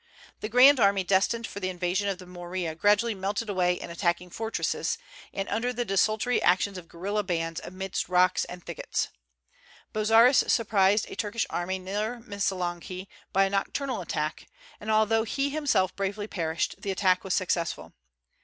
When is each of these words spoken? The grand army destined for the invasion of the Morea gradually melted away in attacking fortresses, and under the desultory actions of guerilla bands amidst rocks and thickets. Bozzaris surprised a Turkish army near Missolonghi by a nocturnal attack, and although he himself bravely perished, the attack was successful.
The 0.39 0.49
grand 0.49 0.79
army 0.79 1.03
destined 1.03 1.45
for 1.45 1.59
the 1.59 1.69
invasion 1.69 2.07
of 2.07 2.17
the 2.17 2.25
Morea 2.25 2.73
gradually 2.73 3.13
melted 3.13 3.49
away 3.51 3.75
in 3.75 3.91
attacking 3.91 4.31
fortresses, 4.31 4.97
and 5.31 5.47
under 5.47 5.71
the 5.71 5.85
desultory 5.85 6.41
actions 6.41 6.79
of 6.79 6.87
guerilla 6.87 7.21
bands 7.21 7.61
amidst 7.63 8.09
rocks 8.09 8.43
and 8.45 8.65
thickets. 8.65 9.09
Bozzaris 9.93 10.43
surprised 10.47 11.05
a 11.07 11.15
Turkish 11.15 11.45
army 11.51 11.77
near 11.77 12.19
Missolonghi 12.21 13.09
by 13.31 13.43
a 13.43 13.49
nocturnal 13.51 14.01
attack, 14.01 14.47
and 14.79 14.89
although 14.89 15.21
he 15.23 15.51
himself 15.51 15.95
bravely 15.95 16.25
perished, 16.25 16.77
the 16.81 16.89
attack 16.89 17.23
was 17.23 17.35
successful. 17.35 17.93